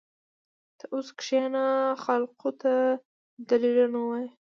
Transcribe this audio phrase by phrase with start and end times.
[0.77, 1.65] ته اوس کښېنه
[2.03, 2.73] خلقو ته
[3.49, 4.29] دليلونه ووايه.